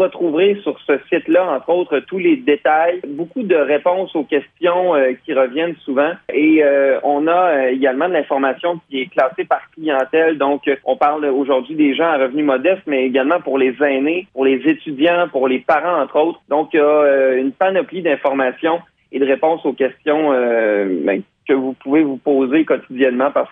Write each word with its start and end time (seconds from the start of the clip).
retrouverez 0.00 0.56
sur 0.62 0.78
ce 0.86 0.98
site-là, 1.08 1.50
entre 1.50 1.70
autres, 1.70 1.98
tous 2.00 2.18
les 2.18 2.36
détails, 2.36 3.00
beaucoup 3.06 3.42
de 3.42 3.54
réponses 3.54 4.14
aux 4.14 4.24
questions 4.24 4.94
euh, 4.94 5.12
qui 5.24 5.32
reviennent 5.32 5.76
souvent. 5.84 6.12
Et 6.32 6.62
euh, 6.62 6.98
on 7.02 7.26
a 7.26 7.50
euh, 7.50 7.68
également 7.70 8.08
de 8.08 8.14
l'information 8.14 8.80
qui 8.88 9.00
est 9.02 9.06
classée 9.06 9.44
par 9.44 9.62
clientèle. 9.72 10.38
Donc, 10.38 10.66
euh, 10.68 10.76
on 10.84 10.96
parle 10.96 11.24
aujourd'hui 11.26 11.74
des 11.74 11.94
gens 11.94 12.08
à 12.08 12.18
revenus 12.18 12.44
modestes, 12.44 12.82
mais 12.86 13.04
également 13.04 13.40
pour 13.40 13.58
les 13.58 13.74
aînés, 13.82 14.26
pour 14.32 14.44
les 14.44 14.60
étudiants, 14.66 15.28
pour 15.30 15.48
les 15.48 15.60
parents, 15.60 16.02
entre 16.02 16.16
autres. 16.16 16.40
Donc, 16.48 16.70
il 16.72 16.78
y 16.78 16.80
a 16.80 16.84
euh, 16.84 17.40
une 17.40 17.52
panoplie 17.52 18.02
d'informations 18.02 18.80
et 19.12 19.18
de 19.18 19.26
réponses 19.26 19.64
aux 19.66 19.72
questions 19.72 20.30
ben, 20.30 21.20
que 21.48 21.52
vous 21.52 21.72
pouvez 21.72 22.02
vous 22.02 22.16
poser 22.16 22.64
quotidiennement 22.64 23.32
parce 23.32 23.48